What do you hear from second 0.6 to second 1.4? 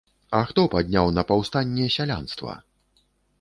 падняў на